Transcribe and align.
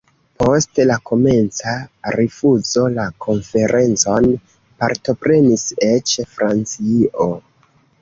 Post 0.43 0.79
la 0.91 0.95
komenca 1.09 1.73
rifuzo, 2.15 2.87
la 2.97 3.07
konferencon 3.27 4.29
partoprenis 4.83 5.71
eĉ 5.93 6.19
Francio. 6.35 7.33